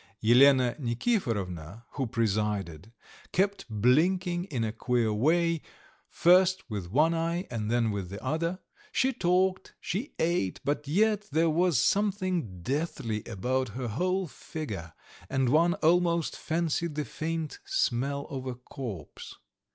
[0.27, 2.91] Elena Nikiforovna, who presided,
[3.31, 5.61] kept blinking in a queer way,
[6.09, 8.57] first with one eye and then with the other.
[8.91, 14.93] She talked, she ate, but yet there was something deathly about her whole figure,
[15.29, 19.35] and one almost fancied the faint smell of a corpse.